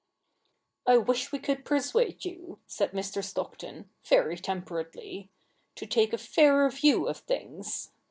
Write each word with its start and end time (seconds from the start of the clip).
'I 0.93 0.97
wish 0.97 1.31
we 1.31 1.37
could 1.37 1.63
persuade 1.63 2.25
you,' 2.25 2.57
said 2.65 2.91
Mr. 2.91 3.23
Stockton, 3.23 3.87
very 4.03 4.35
temperately,' 4.35 5.29
to 5.75 5.85
take 5.85 6.11
a 6.11 6.17
fairer 6.17 6.71
view 6.71 7.07
of 7.07 7.17
things. 7.19 7.91